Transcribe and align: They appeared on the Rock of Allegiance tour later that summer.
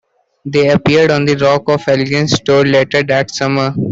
They 0.45 0.71
appeared 0.71 1.11
on 1.11 1.25
the 1.25 1.35
Rock 1.35 1.69
of 1.69 1.87
Allegiance 1.87 2.39
tour 2.39 2.65
later 2.65 3.03
that 3.03 3.29
summer. 3.29 3.75